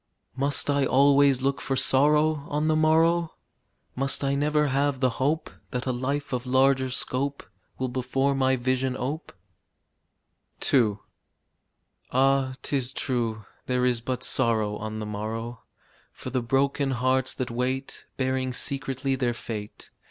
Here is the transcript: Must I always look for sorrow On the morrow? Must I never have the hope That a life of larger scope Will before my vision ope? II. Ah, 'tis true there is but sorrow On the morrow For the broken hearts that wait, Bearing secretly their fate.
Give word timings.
Must 0.35 0.67
I 0.67 0.83
always 0.83 1.43
look 1.43 1.61
for 1.61 1.75
sorrow 1.75 2.43
On 2.47 2.67
the 2.67 2.75
morrow? 2.75 3.35
Must 3.95 4.23
I 4.23 4.33
never 4.33 4.69
have 4.69 4.99
the 4.99 5.11
hope 5.21 5.51
That 5.69 5.85
a 5.85 5.91
life 5.91 6.33
of 6.33 6.47
larger 6.47 6.89
scope 6.89 7.43
Will 7.77 7.87
before 7.87 8.33
my 8.33 8.55
vision 8.55 8.97
ope? 8.97 9.31
II. 10.73 10.97
Ah, 12.11 12.55
'tis 12.63 12.91
true 12.93 13.45
there 13.67 13.85
is 13.85 14.01
but 14.01 14.23
sorrow 14.23 14.75
On 14.77 14.97
the 14.97 15.05
morrow 15.05 15.61
For 16.11 16.31
the 16.31 16.41
broken 16.41 16.89
hearts 16.89 17.35
that 17.35 17.51
wait, 17.51 18.05
Bearing 18.17 18.53
secretly 18.53 19.13
their 19.13 19.35
fate. 19.35 19.91